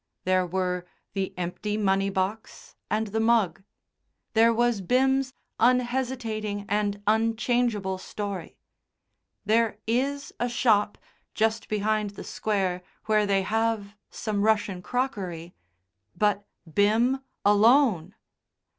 [0.23, 3.61] There were the empty money box and the mug.
[4.33, 8.57] There was Bim's unhesitating and unchangeable story.
[9.45, 10.97] There is a shop,
[11.35, 15.53] just behind the Square, where they have some Russian crockery.
[16.15, 18.15] But Bim alone!